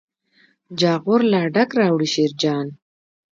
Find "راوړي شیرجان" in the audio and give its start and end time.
1.79-2.67